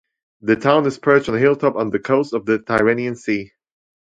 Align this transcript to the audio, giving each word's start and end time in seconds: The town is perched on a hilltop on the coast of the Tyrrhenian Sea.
The 0.41 0.55
town 0.55 0.87
is 0.87 0.97
perched 0.97 1.29
on 1.29 1.35
a 1.35 1.37
hilltop 1.37 1.75
on 1.75 1.91
the 1.91 1.99
coast 1.99 2.33
of 2.33 2.47
the 2.47 2.57
Tyrrhenian 2.57 3.15
Sea. 3.15 3.51